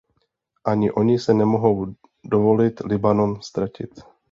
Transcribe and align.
Ani 0.65 0.91
oni 0.91 1.19
si 1.19 1.33
nemohou 1.33 1.85
dovolit 2.25 2.79
Libanon 2.85 3.41
ztratit. 3.41 3.99